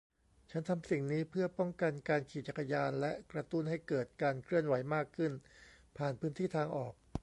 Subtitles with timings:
[0.51, 5.31] ฉันทำสิ่งนี้เพื่อป้องกันการขี่จักรยานและกระตุ้นให้เกิดการเคลื่อนไหวมากขึ้น
[5.97, 6.93] ผ่านพื้นที่ทางออก